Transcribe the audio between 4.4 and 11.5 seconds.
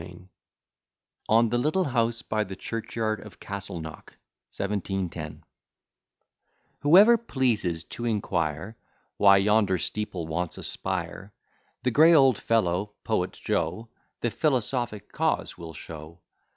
1710 Whoever pleases to inquire Why yonder steeple wants a spire,